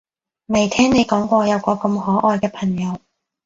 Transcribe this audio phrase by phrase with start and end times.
[0.47, 2.99] 未聽你講過有個咁可愛嘅朋友